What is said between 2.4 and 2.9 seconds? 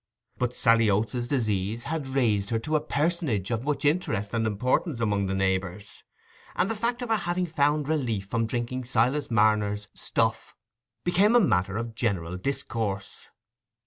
her into a